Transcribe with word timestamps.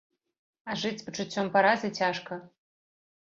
А 0.69 0.77
жыць 0.83 1.01
з 1.01 1.05
пачуццём 1.09 1.51
паразы 1.57 1.91
цяжка. 2.01 2.39